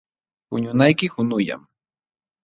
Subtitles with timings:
[0.47, 1.61] Puñunayki qunullam.